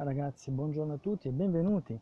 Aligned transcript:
Ciao 0.00 0.08
ragazzi, 0.08 0.50
buongiorno 0.50 0.94
a 0.94 0.96
tutti 0.96 1.28
e 1.28 1.30
benvenuti 1.30 1.92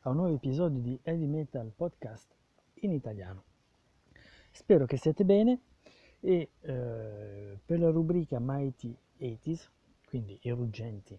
a 0.00 0.08
un 0.10 0.16
nuovo 0.16 0.34
episodio 0.34 0.80
di 0.80 0.98
Heavy 1.04 1.26
Metal 1.26 1.70
Podcast 1.70 2.34
in 2.80 2.90
italiano. 2.90 3.44
Spero 4.50 4.86
che 4.86 4.96
siate 4.96 5.24
bene 5.24 5.60
e 6.18 6.50
eh, 6.58 7.58
per 7.64 7.78
la 7.78 7.90
rubrica 7.90 8.38
Mighty 8.40 8.92
80s, 9.20 9.68
quindi 10.08 10.36
i 10.42 10.50
ruggenti 10.50 11.16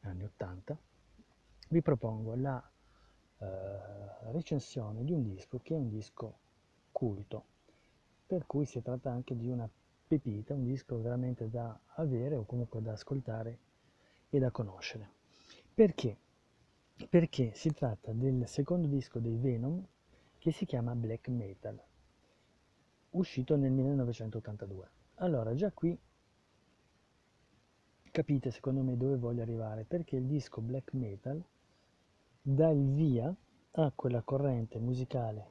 anni 0.00 0.24
80, 0.24 0.76
vi 1.68 1.80
propongo 1.80 2.34
la 2.34 2.60
eh, 3.38 3.46
recensione 4.32 5.04
di 5.04 5.12
un 5.12 5.22
disco 5.22 5.60
che 5.62 5.74
è 5.74 5.78
un 5.78 5.90
disco 5.90 6.38
culto, 6.90 7.44
per 8.26 8.46
cui 8.46 8.64
si 8.64 8.82
tratta 8.82 9.12
anche 9.12 9.36
di 9.36 9.48
una 9.48 9.70
pepita, 10.08 10.54
un 10.54 10.64
disco 10.64 11.00
veramente 11.00 11.48
da 11.48 11.78
avere 11.94 12.34
o 12.34 12.44
comunque 12.44 12.82
da 12.82 12.94
ascoltare 12.94 13.58
e 14.28 14.40
da 14.40 14.50
conoscere. 14.50 15.20
Perché? 15.74 16.18
Perché 17.08 17.52
si 17.54 17.72
tratta 17.72 18.12
del 18.12 18.46
secondo 18.46 18.86
disco 18.86 19.18
dei 19.18 19.36
Venom 19.36 19.82
che 20.38 20.52
si 20.52 20.66
chiama 20.66 20.94
Black 20.94 21.28
Metal, 21.28 21.80
uscito 23.10 23.56
nel 23.56 23.72
1982. 23.72 24.90
Allora, 25.16 25.54
già 25.54 25.72
qui 25.72 25.98
capite 28.10 28.50
secondo 28.50 28.82
me 28.82 28.96
dove 28.98 29.16
voglio 29.16 29.40
arrivare, 29.40 29.84
perché 29.84 30.16
il 30.16 30.26
disco 30.26 30.60
Black 30.60 30.92
Metal 30.92 31.42
dà 32.42 32.68
il 32.68 32.92
via 32.92 33.34
a 33.72 33.92
quella 33.94 34.20
corrente 34.20 34.78
musicale 34.78 35.50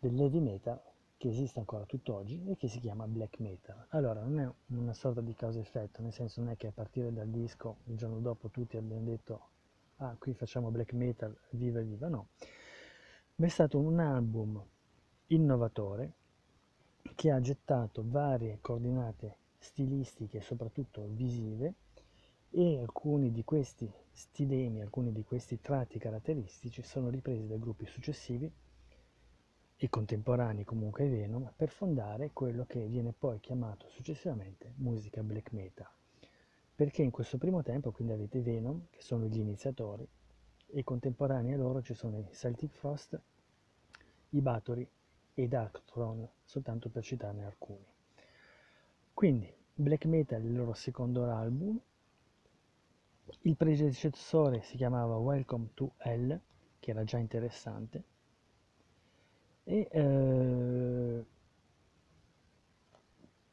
dell'heavy 0.00 0.40
metal 0.40 0.80
che 1.24 1.30
esiste 1.30 1.58
ancora 1.58 1.86
tutt'oggi 1.86 2.44
e 2.50 2.56
che 2.58 2.68
si 2.68 2.78
chiama 2.80 3.06
black 3.06 3.38
metal. 3.38 3.86
Allora, 3.90 4.20
non 4.20 4.40
è 4.40 4.76
una 4.76 4.92
sorta 4.92 5.22
di 5.22 5.32
causa-effetto, 5.32 6.02
nel 6.02 6.12
senso 6.12 6.42
non 6.42 6.50
è 6.50 6.56
che 6.58 6.66
a 6.66 6.70
partire 6.70 7.14
dal 7.14 7.28
disco 7.28 7.78
il 7.84 7.96
giorno 7.96 8.18
dopo 8.18 8.50
tutti 8.50 8.76
abbiamo 8.76 9.04
detto 9.04 9.48
ah, 9.96 10.14
qui 10.18 10.34
facciamo 10.34 10.70
black 10.70 10.92
metal, 10.92 11.34
viva 11.52 11.80
viva, 11.80 12.08
no. 12.08 12.28
Ma 13.36 13.46
è 13.46 13.48
stato 13.48 13.78
un 13.78 14.00
album 14.00 14.62
innovatore 15.28 16.12
che 17.14 17.30
ha 17.30 17.40
gettato 17.40 18.04
varie 18.04 18.58
coordinate 18.60 19.36
stilistiche 19.56 20.42
soprattutto 20.42 21.06
visive 21.08 21.72
e 22.50 22.80
alcuni 22.80 23.32
di 23.32 23.44
questi 23.44 23.90
stilemi, 24.12 24.82
alcuni 24.82 25.10
di 25.10 25.24
questi 25.24 25.58
tratti 25.58 25.98
caratteristici 25.98 26.82
sono 26.82 27.08
ripresi 27.08 27.46
dai 27.46 27.58
gruppi 27.58 27.86
successivi 27.86 28.52
e 29.76 29.88
contemporanei 29.88 30.64
comunque 30.64 31.08
Venom 31.08 31.52
per 31.54 31.68
fondare 31.68 32.30
quello 32.32 32.64
che 32.64 32.86
viene 32.86 33.12
poi 33.12 33.40
chiamato 33.40 33.88
successivamente 33.88 34.72
musica 34.76 35.22
black 35.22 35.52
metal. 35.52 35.88
Perché 36.74 37.02
in 37.02 37.10
questo 37.10 37.38
primo 37.38 37.62
tempo 37.62 37.92
quindi 37.92 38.12
avete 38.12 38.40
Venom 38.40 38.86
che 38.90 39.00
sono 39.00 39.26
gli 39.26 39.38
iniziatori 39.38 40.08
e 40.66 40.82
contemporanei 40.82 41.52
a 41.52 41.56
loro 41.56 41.82
ci 41.82 41.94
sono 41.94 42.18
i 42.18 42.26
Celtic 42.32 42.72
Frost, 42.72 43.20
i 44.30 44.40
Bathory 44.40 44.88
e 45.34 45.42
i 45.42 45.48
Darkthrone, 45.48 46.30
soltanto 46.44 46.88
per 46.88 47.04
citarne 47.04 47.44
alcuni. 47.44 47.86
Quindi 49.12 49.52
black 49.74 50.06
metal 50.06 50.40
è 50.40 50.44
il 50.44 50.56
loro 50.56 50.72
secondo 50.74 51.24
album, 51.30 51.80
il 53.42 53.56
predecessore 53.56 54.62
si 54.62 54.76
chiamava 54.76 55.16
Welcome 55.16 55.70
to 55.74 55.92
Hell, 55.98 56.38
che 56.78 56.90
era 56.90 57.04
già 57.04 57.18
interessante, 57.18 58.02
e, 59.64 59.88
eh, 59.90 61.24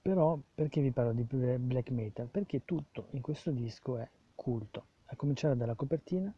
però 0.01 0.37
perché 0.53 0.81
vi 0.81 0.91
parlo 0.91 1.13
di 1.13 1.23
black 1.23 1.89
metal? 1.91 2.27
Perché 2.27 2.65
tutto 2.65 3.07
in 3.11 3.21
questo 3.21 3.51
disco 3.51 3.97
è 3.97 4.07
culto, 4.35 4.85
a 5.05 5.15
cominciare 5.15 5.55
dalla 5.55 5.75
copertina, 5.75 6.33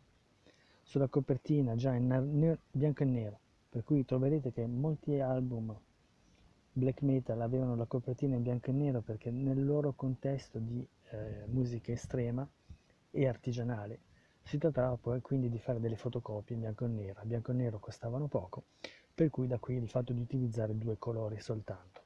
sulla 0.84 1.08
copertina 1.08 1.76
già 1.76 1.94
in 1.94 2.08
nero, 2.08 2.60
bianco 2.70 3.04
e 3.04 3.06
nero, 3.06 3.40
per 3.70 3.84
cui 3.84 4.06
troverete 4.06 4.52
che 4.52 4.66
molti 4.68 5.20
album 5.20 5.76
black 6.74 7.02
metal 7.02 7.40
avevano 7.42 7.76
la 7.76 7.86
copertina 7.86 8.36
in 8.36 8.42
bianco 8.42 8.72
e 8.72 8.74
nero 8.74 9.02
perché 9.02 9.31
nel 9.31 9.64
loro 9.64 9.94
contesto 9.94 10.58
di 10.59 10.86
eh, 11.12 11.46
musica 11.47 11.92
estrema 11.92 12.47
e 13.12 13.28
artigianale 13.28 14.00
si 14.42 14.58
trattava 14.58 14.97
poi 14.97 15.22
quindi 15.22 15.50
di 15.50 15.59
fare 15.59 15.80
delle 15.80 15.96
fotocopie 15.96 16.56
in 16.56 16.62
bianco 16.62 16.86
e 16.86 16.88
nero, 16.90 17.20
a 17.22 17.26
bianco 17.26 17.52
e 17.52 17.53
nero 17.53 17.80
costavano 17.80 18.28
poco 18.28 18.64
per 19.16 19.29
cui 19.29 19.47
da 19.47 19.59
qui 19.59 19.75
il 19.75 19.88
fatto 19.88 20.12
di 20.12 20.22
utilizzare 20.22 20.78
due 20.78 20.97
colori 20.97 21.40
soltanto. 21.40 22.01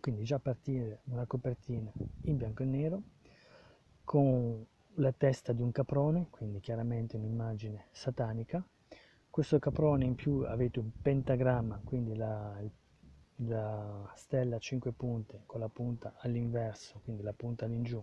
Quindi 0.00 0.24
già 0.24 0.38
partire 0.38 1.00
una 1.04 1.26
copertina 1.26 1.92
in 2.22 2.36
bianco 2.38 2.62
e 2.62 2.66
nero 2.66 3.02
con 4.04 4.64
la 4.94 5.12
testa 5.12 5.52
di 5.52 5.60
un 5.60 5.70
caprone, 5.70 6.28
quindi 6.30 6.60
chiaramente 6.60 7.16
un'immagine 7.16 7.86
satanica. 7.90 8.64
Questo 9.28 9.58
caprone 9.58 10.06
in 10.06 10.14
più 10.14 10.40
avete 10.46 10.78
un 10.80 10.90
pentagramma, 11.00 11.80
quindi 11.84 12.16
la, 12.16 12.58
la 13.36 14.12
stella 14.16 14.56
a 14.56 14.58
5 14.58 14.92
punte 14.92 15.42
con 15.46 15.60
la 15.60 15.68
punta 15.68 16.14
all'inverso, 16.18 17.00
quindi 17.04 17.22
la 17.22 17.34
punta 17.34 17.66
all'ingiù, 17.66 18.02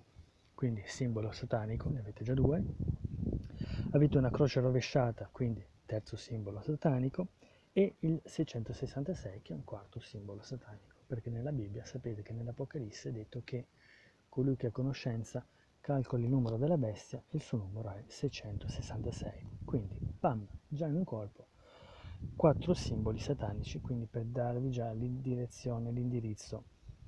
quindi 0.54 0.84
simbolo 0.86 1.32
satanico, 1.32 1.90
ne 1.90 2.00
avete 2.00 2.24
già 2.24 2.34
due. 2.34 2.64
Avete 3.92 4.18
una 4.18 4.30
croce 4.30 4.60
rovesciata, 4.60 5.28
quindi 5.32 5.66
terzo 5.86 6.16
simbolo 6.16 6.62
satanico 6.62 7.30
e 7.78 7.98
il 8.00 8.20
666 8.26 9.44
che 9.44 9.54
è 9.54 9.56
un 9.56 9.64
quarto 9.64 10.00
simbolo 10.00 10.42
satanico, 10.42 10.96
perché 11.06 11.30
nella 11.30 11.52
Bibbia 11.52 11.86
sapete 11.86 12.24
che 12.24 12.34
nell'Apocalisse 12.34 13.10
è 13.10 13.12
detto 13.12 13.44
che 13.44 13.68
colui 14.30 14.56
che 14.56 14.66
ha 14.66 14.72
conoscenza 14.72 15.46
calcoli 15.80 16.24
il 16.24 16.30
numero 16.30 16.58
della 16.58 16.80
bestia 16.80 17.20
e 17.30 17.38
il 17.38 17.42
suo 17.44 17.60
numero 17.60 17.92
è 17.92 18.04
666. 18.08 19.46
Quindi, 19.64 19.96
pam, 20.18 20.44
già 20.68 20.88
in 20.88 20.96
un 20.96 21.04
colpo, 21.04 21.50
quattro 22.36 22.74
simboli 22.74 23.20
satanici, 23.20 23.80
quindi 23.80 24.08
per 24.08 24.24
darvi 24.24 24.72
già 24.72 24.92
l'indirezione, 24.92 25.92
l'indirizzo 25.92 26.64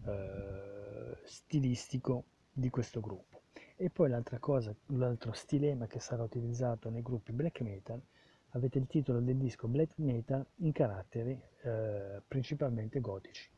eh, 0.05 1.17
stilistico 1.23 2.25
di 2.53 2.69
questo 2.69 2.99
gruppo. 2.99 3.41
E 3.75 3.89
poi 3.89 4.07
l'altra 4.07 4.37
cosa, 4.37 4.71
l'altro 4.89 5.31
stilema 5.31 5.87
che 5.87 5.99
sarà 5.99 6.21
utilizzato 6.21 6.91
nei 6.91 7.01
gruppi 7.01 7.31
black 7.31 7.61
metal 7.61 7.99
avete 8.51 8.77
il 8.77 8.87
titolo 8.87 9.19
del 9.19 9.37
disco 9.37 9.67
Black 9.67 9.97
Metal 9.97 10.45
in 10.57 10.71
caratteri 10.71 11.39
eh, 11.61 12.21
principalmente 12.27 12.99
gotici. 12.99 13.49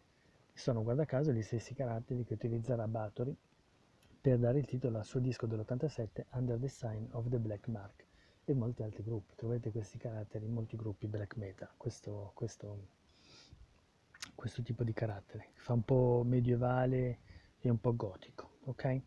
Sono 0.53 0.83
guarda 0.83 1.05
caso 1.05 1.31
gli 1.31 1.41
stessi 1.41 1.73
caratteri 1.73 2.23
che 2.23 2.33
utilizzerà 2.33 2.87
Bathory 2.87 3.35
per 4.19 4.37
dare 4.37 4.59
il 4.59 4.65
titolo 4.65 4.97
al 4.97 5.05
suo 5.05 5.19
disco 5.19 5.47
dell'87 5.47 6.25
Under 6.31 6.59
the 6.59 6.67
Sign 6.67 7.07
of 7.11 7.29
the 7.29 7.39
Black 7.39 7.67
Mark 7.67 8.05
e 8.45 8.53
molti 8.53 8.83
altri 8.83 9.03
gruppi. 9.03 9.33
Trovate 9.35 9.71
questi 9.71 9.97
caratteri 9.97 10.45
in 10.45 10.53
molti 10.53 10.75
gruppi 10.75 11.07
black 11.07 11.35
metal, 11.37 11.69
questo, 11.77 12.31
questo, 12.35 12.87
questo 14.35 14.61
tipo 14.61 14.83
di 14.83 14.93
carattere. 14.93 15.49
Fa 15.55 15.73
un 15.73 15.83
po' 15.83 16.23
medievale 16.25 17.19
e 17.59 17.69
un 17.69 17.79
po' 17.79 17.95
gotico, 17.95 18.57
ok? 18.65 19.01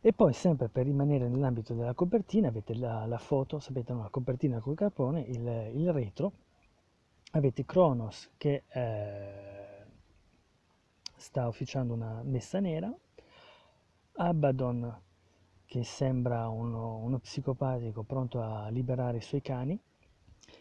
E 0.00 0.12
poi 0.12 0.32
sempre 0.32 0.68
per 0.68 0.84
rimanere 0.86 1.28
nell'ambito 1.28 1.74
della 1.74 1.94
copertina 1.94 2.48
avete 2.48 2.74
la, 2.74 3.04
la 3.06 3.18
foto, 3.18 3.58
sapete, 3.58 3.92
la 3.92 4.08
copertina 4.10 4.60
col 4.60 4.76
capone, 4.76 5.20
il, 5.22 5.72
il 5.74 5.92
retro, 5.92 6.32
avete 7.32 7.64
Kronos 7.64 8.30
che 8.36 8.62
eh, 8.68 9.84
sta 11.16 11.48
ufficiando 11.48 11.94
una 11.94 12.22
messa 12.22 12.60
nera, 12.60 12.92
Abaddon 14.12 15.00
che 15.64 15.84
sembra 15.84 16.48
uno, 16.48 16.96
uno 16.96 17.18
psicopatico 17.18 18.02
pronto 18.02 18.40
a 18.40 18.68
liberare 18.68 19.18
i 19.18 19.22
suoi 19.22 19.42
cani. 19.42 19.78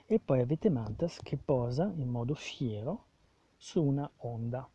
E 0.05 0.19
poi 0.19 0.41
avete 0.41 0.69
Mantas 0.69 1.19
che 1.21 1.37
posa 1.37 1.91
in 1.95 2.09
modo 2.09 2.33
fiero 2.33 3.05
su 3.55 3.81
una 3.81 4.09
onda. 4.17 4.67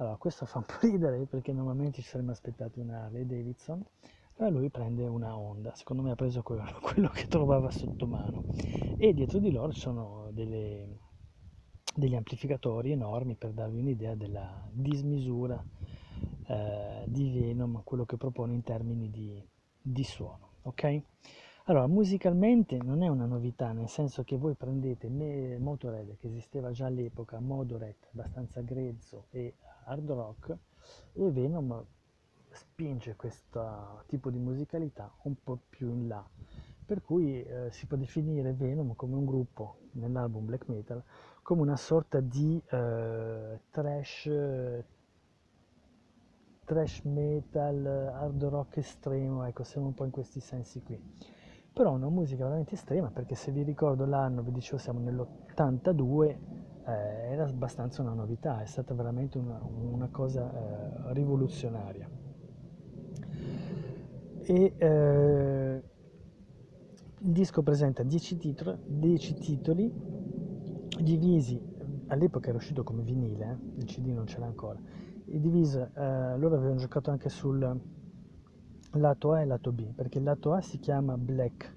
Allora, 0.00 0.16
questo 0.16 0.46
fa 0.46 0.58
un 0.58 0.64
po' 0.64 0.78
ridere 0.86 1.26
perché 1.26 1.52
normalmente 1.52 2.02
ci 2.02 2.08
saremmo 2.08 2.30
aspettati 2.30 2.78
una 2.78 3.04
Harley 3.04 3.26
Davidson, 3.26 3.84
ma 4.36 4.48
lui 4.48 4.70
prende 4.70 5.04
una 5.08 5.36
Honda, 5.36 5.74
secondo 5.74 6.04
me 6.04 6.12
ha 6.12 6.14
preso 6.14 6.40
quello, 6.42 6.62
quello 6.80 7.08
che 7.08 7.26
trovava 7.26 7.68
sotto 7.72 8.06
mano. 8.06 8.44
E 8.96 9.12
dietro 9.12 9.40
di 9.40 9.50
loro 9.50 9.72
ci 9.72 9.80
sono 9.80 10.28
delle, 10.30 10.98
degli 11.96 12.14
amplificatori 12.14 12.92
enormi 12.92 13.34
per 13.34 13.50
darvi 13.50 13.80
un'idea 13.80 14.14
della 14.14 14.68
dismisura 14.70 15.60
eh, 16.46 17.02
di 17.08 17.30
Venom, 17.30 17.82
quello 17.82 18.04
che 18.04 18.16
propone 18.16 18.54
in 18.54 18.62
termini 18.62 19.10
di, 19.10 19.44
di 19.82 20.04
suono. 20.04 20.50
Ok? 20.62 21.02
Allora, 21.64 21.88
musicalmente 21.88 22.76
non 22.76 23.02
è 23.02 23.08
una 23.08 23.26
novità, 23.26 23.72
nel 23.72 23.88
senso 23.88 24.22
che 24.22 24.36
voi 24.36 24.54
prendete 24.54 25.08
Motorhead, 25.58 26.16
che 26.18 26.28
esisteva 26.28 26.70
già 26.70 26.86
all'epoca, 26.86 27.40
Modoret, 27.40 28.08
abbastanza 28.12 28.60
grezzo 28.60 29.26
e 29.30 29.54
hard 29.88 30.10
rock, 30.10 30.56
e 31.12 31.30
Venom 31.30 31.84
spinge 32.50 33.16
questo 33.16 34.04
tipo 34.06 34.30
di 34.30 34.38
musicalità 34.38 35.12
un 35.22 35.34
po' 35.42 35.58
più 35.68 35.90
in 35.90 36.08
là. 36.08 36.26
Per 36.86 37.02
cui 37.02 37.42
eh, 37.42 37.68
si 37.70 37.86
può 37.86 37.96
definire 37.96 38.52
Venom 38.52 38.94
come 38.94 39.14
un 39.14 39.26
gruppo 39.26 39.80
nell'album 39.92 40.46
black 40.46 40.68
metal 40.68 41.02
come 41.42 41.60
una 41.62 41.76
sorta 41.76 42.20
di 42.20 42.62
eh, 42.70 43.60
trash 43.70 44.30
trash 46.68 47.00
metal, 47.04 47.86
hard 47.86 48.44
rock 48.44 48.76
estremo, 48.76 49.42
ecco, 49.44 49.64
siamo 49.64 49.86
un 49.86 49.94
po' 49.94 50.04
in 50.04 50.10
questi 50.10 50.38
sensi 50.38 50.82
qui. 50.82 51.00
Però 51.72 51.92
una 51.92 52.10
musica 52.10 52.44
veramente 52.44 52.74
estrema, 52.74 53.08
perché 53.08 53.34
se 53.34 53.50
vi 53.52 53.62
ricordo 53.62 54.04
l'anno, 54.04 54.42
vi 54.42 54.52
dicevo 54.52 54.76
siamo 54.76 55.00
nell'82, 55.00 56.36
eh, 56.88 57.32
era 57.32 57.44
abbastanza 57.44 58.00
una 58.00 58.14
novità, 58.14 58.62
è 58.62 58.66
stata 58.66 58.94
veramente 58.94 59.36
una, 59.36 59.60
una 59.62 60.08
cosa 60.08 60.50
eh, 60.50 61.12
rivoluzionaria. 61.12 62.08
E, 64.42 64.74
eh, 64.78 65.82
il 67.20 67.32
disco 67.32 67.62
presenta 67.62 68.02
10 68.02 68.36
titoli, 68.38 68.78
10 68.86 69.34
titoli 69.34 69.92
divisi, 71.00 71.60
all'epoca 72.06 72.48
era 72.48 72.56
uscito 72.56 72.82
come 72.82 73.02
vinile, 73.02 73.44
eh, 73.50 73.80
il 73.80 73.84
CD 73.84 74.06
non 74.06 74.24
c'era 74.24 74.46
ancora, 74.46 74.80
e 75.26 75.38
diviso, 75.38 75.90
eh, 75.94 76.38
loro 76.38 76.56
avevano 76.56 76.78
giocato 76.78 77.10
anche 77.10 77.28
sul 77.28 77.80
lato 78.92 79.32
A 79.32 79.42
e 79.42 79.44
lato 79.44 79.72
B, 79.72 79.92
perché 79.92 80.18
il 80.18 80.24
lato 80.24 80.54
A 80.54 80.62
si 80.62 80.78
chiama 80.78 81.18
Black 81.18 81.76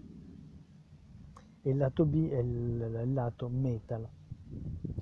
e 1.64 1.70
il 1.70 1.78
lato 1.78 2.06
B 2.06 2.30
è 2.30 2.38
il, 2.38 3.02
il 3.04 3.14
lato 3.14 3.50
Metal. 3.50 4.08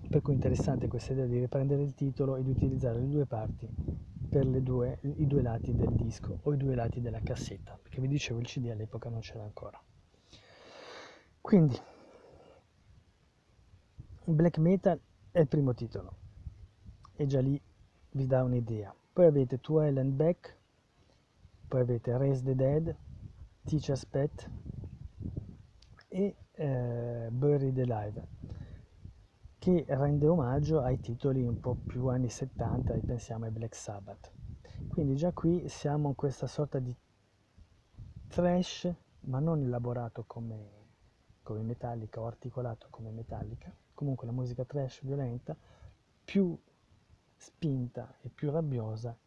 Per 0.10 0.22
cui 0.22 0.32
è 0.34 0.36
interessante 0.36 0.88
questa 0.88 1.14
idea 1.14 1.26
di 1.26 1.40
riprendere 1.40 1.84
il 1.84 1.94
titolo 1.94 2.36
e 2.36 2.44
di 2.44 2.50
utilizzare 2.50 3.00
le 3.00 3.08
due 3.10 3.26
parti 3.28 3.70
per 4.30 4.46
due, 4.46 5.00
i 5.02 5.28
due 5.28 5.44
lati 5.44 5.76
del 5.76 5.94
disco 5.94 6.40
o 6.42 6.54
i 6.54 6.58
due 6.58 6.74
lati 6.74 7.00
della 7.00 7.22
cassetta, 7.22 7.78
perché 7.80 8.02
vi 8.02 8.08
dicevo 8.08 8.40
il 8.40 8.48
CD 8.48 8.70
all'epoca 8.70 9.10
non 9.10 9.20
c'era 9.20 9.44
ancora. 9.44 9.80
Quindi, 11.42 11.80
black 14.24 14.58
metal 14.58 15.00
è 15.32 15.40
il 15.40 15.48
primo 15.48 15.74
titolo 15.74 16.14
e 17.16 17.26
già 17.28 17.40
lì 17.40 17.60
vi 18.12 18.26
dà 18.26 18.44
un'idea. 18.44 18.94
Poi 19.14 19.26
avete 19.26 19.60
Twelve 19.60 20.00
and 20.00 20.14
Back, 20.14 20.58
poi 21.68 21.82
avete 21.82 22.18
Raise 22.18 22.44
the 22.44 22.56
Dead, 22.56 22.96
Teacher's 23.64 24.06
Pet 24.06 24.50
e 26.08 26.36
eh, 26.52 27.28
Buried 27.32 27.78
Alive, 27.80 28.28
che 29.60 29.86
rende 29.88 30.28
omaggio 30.28 30.82
ai 30.82 31.00
titoli 31.00 31.46
un 31.46 31.60
po' 31.60 31.76
più 31.86 32.08
anni 32.08 32.30
70, 32.30 32.94
pensiamo 33.04 33.46
ai 33.46 33.52
Black 33.52 33.76
Sabbath. 33.76 34.34
Quindi 34.88 35.16
già 35.16 35.32
qui 35.34 35.68
siamo 35.70 36.08
in 36.08 36.16
questa 36.16 36.48
sorta 36.48 36.80
di 36.80 36.96
trash, 38.28 38.92
ma 39.22 39.40
non 39.40 39.62
elaborato 39.62 40.24
come 40.26 40.80
come 41.50 41.64
Metallica 41.64 42.20
o 42.20 42.28
articolato 42.28 42.88
come 42.92 43.10
Metallica, 43.10 43.74
comunque 43.96 44.28
la 44.28 44.34
musica 44.34 44.66
trash 44.66 45.02
violenta 45.02 45.58
più 46.24 46.56
spinta 47.36 48.18
e 48.22 48.30
più 48.30 48.52
rabbiosa 48.52 49.18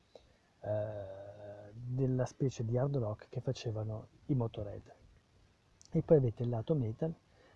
eh, 0.60 1.72
della 1.72 2.24
specie 2.24 2.64
di 2.64 2.78
hard 2.78 2.96
rock 2.96 3.28
che 3.28 3.40
facevano 3.40 4.06
i 4.26 4.34
Motorhead. 4.34 4.94
E 5.90 6.02
poi 6.02 6.18
avete 6.18 6.44
il 6.44 6.48
lato 6.48 6.76
metal 6.76 7.12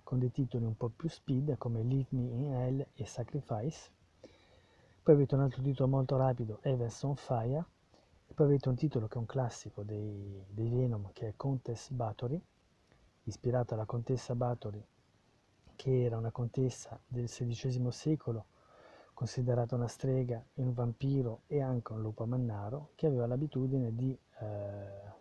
con 0.07 0.21
dei 0.21 0.31
titoli 0.31 0.65
un 0.65 0.77
po' 0.77 0.89
più 0.89 1.09
speed 1.09 1.59
come 1.59 1.83
Leave 1.83 2.07
Me 2.11 2.29
in 2.29 2.53
Hell 2.53 2.87
e 2.95 3.07
Sacrifice. 3.07 3.91
Poi 5.03 5.15
avete 5.15 5.35
un 5.35 5.41
altro 5.41 5.63
titolo 5.63 5.89
molto 5.89 6.17
rapido, 6.17 6.61
Evans 6.63 7.03
on 7.03 7.17
Fire. 7.17 7.65
E 8.29 8.33
poi 8.33 8.47
avete 8.47 8.69
un 8.69 8.77
titolo 8.77 9.09
che 9.09 9.17
è 9.17 9.19
un 9.19 9.27
classico 9.27 9.83
dei, 9.83 10.45
dei 10.49 10.69
Venom 10.69 11.11
che 11.13 11.27
è 11.27 11.33
Countess 11.37 11.91
Bathory 11.91 12.41
ispirata 13.25 13.75
alla 13.75 13.85
contessa 13.85 14.37
Bathory, 14.37 14.81
che 15.75 16.05
era 16.05 16.17
una 16.17 16.31
contessa 16.31 17.01
del 17.05 17.27
XVI 17.27 17.91
secolo, 17.91 18.45
considerata 19.13 19.75
una 19.75 19.89
strega, 19.89 20.41
un 20.55 20.73
vampiro 20.73 21.41
e 21.49 21.61
anche 21.61 21.93
un 21.93 22.01
lupo 22.01 22.27
mannaro, 22.27 22.91
che 22.95 23.09
aveva 23.09 23.27
l'abitudine 23.27 23.93
di 23.93 24.17
eh, 24.39 25.13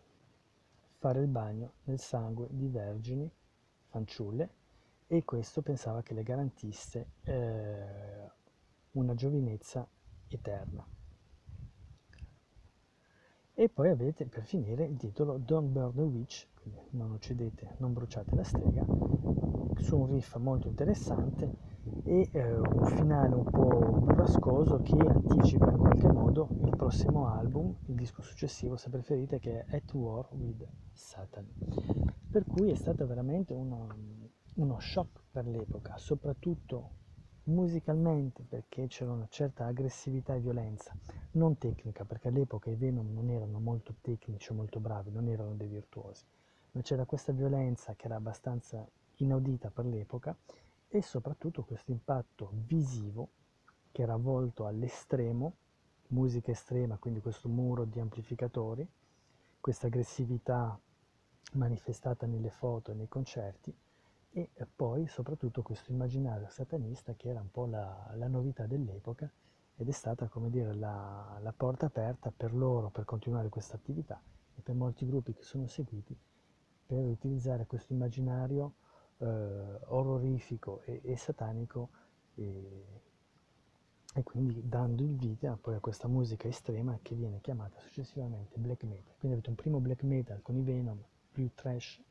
fare 0.99 1.19
il 1.21 1.27
bagno 1.27 1.71
nel 1.85 1.99
sangue 1.99 2.47
di 2.51 2.67
vergini, 2.67 3.27
fanciulle, 3.87 4.49
e 5.07 5.23
questo 5.23 5.61
pensava 5.61 6.01
che 6.01 6.13
le 6.13 6.23
garantisse 6.23 7.07
eh, 7.23 8.31
una 8.91 9.13
giovinezza 9.13 9.87
eterna. 10.27 10.85
E 13.57 13.69
poi 13.69 13.89
avete 13.89 14.25
per 14.25 14.43
finire 14.43 14.83
il 14.83 14.97
titolo 14.97 15.37
Don't 15.37 15.69
Burn 15.69 15.93
the 15.95 16.01
Witch, 16.01 16.47
quindi 16.61 16.79
non 16.91 17.11
uccidete, 17.11 17.75
non 17.77 17.93
bruciate 17.93 18.35
la 18.35 18.43
strega, 18.43 18.85
su 19.77 19.97
un 19.97 20.11
riff 20.11 20.35
molto 20.37 20.67
interessante 20.67 21.73
e 22.03 22.29
eh, 22.31 22.51
un 22.53 22.85
finale 22.87 23.33
un 23.35 23.43
po' 23.43 23.67
burrascoso 23.99 24.81
che 24.81 24.97
anticipa 24.97 25.69
in 25.69 25.77
qualche 25.77 26.11
modo 26.11 26.49
il 26.63 26.75
prossimo 26.75 27.27
album, 27.27 27.73
il 27.85 27.95
disco 27.95 28.21
successivo 28.21 28.75
se 28.75 28.89
preferite, 28.89 29.39
che 29.39 29.65
è 29.65 29.75
At 29.77 29.93
War 29.93 30.27
with 30.31 30.67
Satan. 30.91 31.47
Per 32.31 32.43
cui 32.45 32.71
è 32.71 32.75
stato 32.75 33.05
veramente 33.05 33.53
uno, 33.53 33.87
uno 34.55 34.79
shock 34.79 35.21
per 35.31 35.45
l'epoca, 35.47 35.97
soprattutto 35.97 37.03
musicalmente 37.45 38.43
perché 38.47 38.87
c'era 38.87 39.11
una 39.11 39.27
certa 39.29 39.65
aggressività 39.65 40.33
e 40.33 40.39
violenza, 40.39 40.95
non 41.31 41.57
tecnica 41.57 42.05
perché 42.05 42.29
all'epoca 42.29 42.69
i 42.69 42.75
Venom 42.75 43.11
non 43.13 43.29
erano 43.29 43.59
molto 43.59 43.95
tecnici 43.99 44.51
o 44.51 44.55
molto 44.55 44.79
bravi, 44.79 45.11
non 45.11 45.27
erano 45.27 45.55
dei 45.55 45.67
virtuosi, 45.67 46.23
ma 46.71 46.81
c'era 46.81 47.05
questa 47.05 47.33
violenza 47.33 47.95
che 47.95 48.05
era 48.05 48.15
abbastanza 48.15 48.87
inaudita 49.17 49.69
per 49.69 49.85
l'epoca 49.85 50.35
e 50.87 51.01
soprattutto 51.01 51.63
questo 51.63 51.91
impatto 51.91 52.51
visivo 52.65 53.29
che 53.91 54.03
era 54.03 54.15
volto 54.15 54.65
all'estremo, 54.65 55.55
musica 56.07 56.51
estrema, 56.51 56.97
quindi 56.97 57.19
questo 57.19 57.49
muro 57.49 57.83
di 57.83 57.99
amplificatori, 57.99 58.87
questa 59.59 59.87
aggressività 59.87 60.79
manifestata 61.53 62.25
nelle 62.25 62.49
foto 62.49 62.91
e 62.91 62.93
nei 62.93 63.07
concerti 63.07 63.73
e 64.37 64.67
poi 64.75 65.07
soprattutto 65.07 65.61
questo 65.61 65.93
immaginario 65.93 66.49
satanista 66.49 67.13
che 67.13 67.29
era 67.29 67.39
un 67.39 67.49
po' 67.49 67.65
la, 67.67 68.11
la 68.15 68.27
novità 68.27 68.65
dell'epoca 68.65 69.31
ed 69.77 69.87
è 69.87 69.91
stata 69.91 70.27
come 70.27 70.49
dire 70.49 70.73
la, 70.73 71.37
la, 71.41 71.53
porta 71.53 71.85
aperta 71.85 72.33
per 72.35 72.53
loro 72.53 72.89
per 72.89 73.05
continuare 73.05 73.47
questa 73.47 73.77
attività 73.77 74.21
e 74.55 74.61
per 74.61 74.75
molti 74.75 75.05
gruppi 75.05 75.33
che 75.33 75.41
sono 75.41 75.67
seguiti 75.67 76.17
per 76.85 77.05
utilizzare 77.05 77.65
questo 77.65 77.93
immaginario 77.93 78.73
eh, 79.19 79.25
orrorifico 79.25 80.81
e, 80.83 80.99
e 81.03 81.15
satanico 81.15 81.89
e, 82.35 82.85
e, 84.13 84.23
quindi 84.23 84.67
dando 84.67 85.01
il 85.01 85.15
vita 85.15 85.57
poi 85.59 85.75
a 85.75 85.79
questa 85.79 86.09
musica 86.09 86.49
estrema 86.49 86.99
che 87.01 87.15
viene 87.15 87.39
chiamata 87.39 87.79
successivamente 87.79 88.57
black 88.57 88.83
metal. 88.83 89.13
Quindi 89.17 89.37
avete 89.37 89.49
un 89.49 89.55
primo 89.55 89.79
black 89.79 90.03
metal 90.03 90.41
con 90.41 90.57
i 90.57 90.61
Venom 90.61 91.01
più 91.31 91.49
trash 91.53 92.01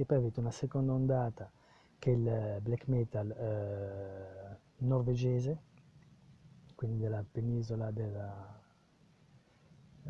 e 0.00 0.04
poi 0.04 0.18
avete 0.18 0.38
una 0.38 0.52
seconda 0.52 0.92
ondata 0.92 1.50
che 1.98 2.12
è 2.12 2.14
il 2.14 2.60
black 2.62 2.86
metal 2.86 3.28
eh, 3.32 4.56
norvegese, 4.84 5.62
quindi 6.76 6.98
della 6.98 7.24
penisola 7.28 7.90
della 7.90 8.62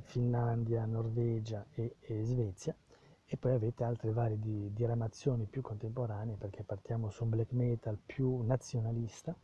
Finlandia, 0.03 0.85
Norvegia 0.85 1.65
e, 1.73 1.97
e 2.01 2.23
Svezia, 2.23 2.77
e 3.25 3.37
poi 3.39 3.55
avete 3.55 3.83
altre 3.83 4.13
varie 4.13 4.39
di, 4.39 4.71
diramazioni 4.75 5.47
più 5.47 5.63
contemporanee 5.63 6.37
perché 6.37 6.65
partiamo 6.65 7.09
su 7.09 7.25
un 7.25 7.31
black 7.31 7.53
metal 7.53 7.97
più 8.05 8.43
nazionalista. 8.43 9.35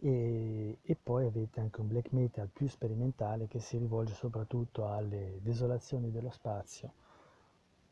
E, 0.00 0.78
e, 0.82 0.96
poi 1.02 1.24
avete 1.24 1.60
anche 1.60 1.80
un 1.80 1.88
black 1.88 2.12
metal 2.12 2.48
più 2.52 2.68
sperimentale 2.68 3.48
che 3.48 3.60
si 3.60 3.78
rivolge 3.78 4.12
soprattutto 4.12 4.86
alle 4.86 5.38
desolazioni 5.40 6.10
dello 6.10 6.30
spazio 6.30 6.92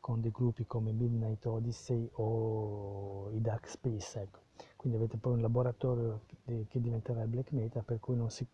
con 0.07 0.21
dei 0.21 0.31
gruppi 0.31 0.65
come 0.65 0.93
Midnight 0.93 1.45
Odyssey 1.47 2.09
o 2.13 3.29
i 3.33 3.41
Dark 3.41 3.67
Space, 3.67 4.21
ecco. 4.21 4.39
Quindi 4.77 4.97
avete 4.97 5.17
poi 5.17 5.33
un 5.33 5.41
laboratorio 5.41 6.21
che 6.45 6.79
diventerà 6.79 7.25
black 7.25 7.51
metal 7.51 7.83
per 7.83 7.99
cui 7.99 8.15
non 8.15 8.29
si 8.29 8.47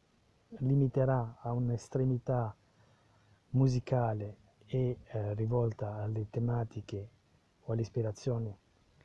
limiterà 0.62 1.38
a 1.42 1.52
un'estremità 1.52 2.56
musicale 3.52 4.38
e 4.66 4.98
eh, 5.04 5.34
rivolta 5.36 5.98
alle 5.98 6.28
tematiche 6.32 7.10
o 7.66 7.74
alle 7.74 7.82
ispirazioni 7.82 8.58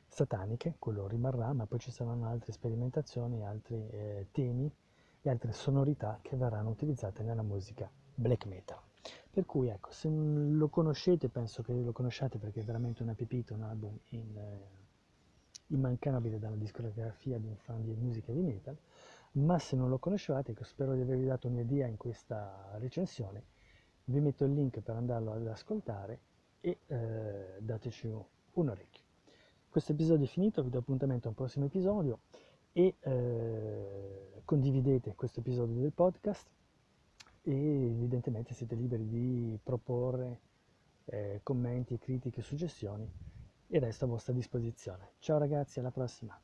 sataniche, 0.07 0.77
quello 0.79 1.05
rimarrà, 1.05 1.53
ma 1.53 1.67
poi 1.67 1.77
ci 1.77 1.91
saranno 1.91 2.25
altre 2.25 2.51
sperimentazioni, 2.51 3.45
altri 3.45 3.75
eh, 3.91 4.27
temi 4.31 4.73
e 5.21 5.29
altre 5.29 5.51
sonorità 5.51 6.17
che 6.23 6.35
verranno 6.35 6.71
utilizzate 6.71 7.21
nella 7.21 7.43
musica 7.43 7.87
black 8.15 8.47
metal. 8.47 8.88
Per 9.31 9.45
cui 9.45 9.69
ecco, 9.69 9.91
se 9.91 10.09
lo 10.09 10.67
conoscete, 10.69 11.29
penso 11.29 11.61
che 11.61 11.73
lo 11.73 11.91
conosciate 11.91 12.37
perché 12.37 12.61
è 12.61 12.63
veramente 12.63 13.03
una 13.03 13.13
pepita, 13.13 13.53
un 13.53 13.63
album 13.63 13.97
in, 14.09 14.35
eh, 14.35 14.67
immancabile 15.67 16.39
dalla 16.39 16.55
discografia 16.55 17.37
di 17.37 17.47
un 17.47 17.55
fan 17.55 17.83
di 17.83 17.93
musica 17.93 18.31
di 18.31 18.41
metal, 18.41 18.77
ma 19.33 19.59
se 19.59 19.75
non 19.75 19.89
lo 19.89 19.99
conoscevate, 19.99 20.51
ecco, 20.51 20.63
spero 20.63 20.93
di 20.95 21.01
avervi 21.01 21.25
dato 21.25 21.47
un'idea 21.47 21.87
in 21.87 21.97
questa 21.97 22.75
recensione, 22.79 23.43
vi 24.05 24.19
metto 24.19 24.45
il 24.45 24.53
link 24.53 24.79
per 24.79 24.95
andarlo 24.95 25.33
ad 25.33 25.47
ascoltare 25.47 26.19
e 26.61 26.79
eh, 26.87 27.57
dateci 27.59 28.07
un, 28.07 28.69
orecchio. 28.69 29.03
Questo 29.69 29.91
episodio 29.91 30.25
è 30.25 30.27
finito, 30.27 30.63
vi 30.63 30.69
do 30.69 30.79
appuntamento 30.79 31.27
a 31.27 31.29
un 31.29 31.35
prossimo 31.35 31.65
episodio 31.65 32.21
e 32.73 32.95
eh, 32.99 34.41
condividete 34.43 35.13
questo 35.15 35.39
episodio 35.41 35.79
del 35.79 35.91
podcast 35.93 36.47
e 37.51 37.85
evidentemente 37.87 38.53
siete 38.53 38.75
liberi 38.75 39.07
di 39.07 39.59
proporre 39.63 40.39
eh, 41.05 41.39
commenti, 41.41 41.97
critiche, 41.97 42.43
suggestioni 42.43 43.11
e 43.67 43.79
resto 43.79 44.05
a 44.05 44.07
vostra 44.07 44.33
disposizione. 44.33 45.13
Ciao 45.17 45.39
ragazzi, 45.39 45.79
alla 45.79 45.91
prossima! 45.91 46.39